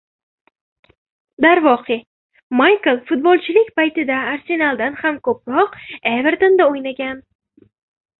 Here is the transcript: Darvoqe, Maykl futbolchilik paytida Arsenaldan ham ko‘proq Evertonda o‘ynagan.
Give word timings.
Darvoqe, 1.45 1.97
Maykl 2.61 2.97
futbolchilik 3.11 3.69
paytida 3.81 4.17
Arsenaldan 4.31 4.97
ham 5.03 5.21
ko‘proq 5.29 5.77
Evertonda 6.13 6.67
o‘ynagan. 6.73 7.21